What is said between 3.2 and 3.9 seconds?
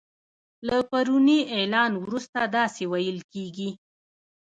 کیږي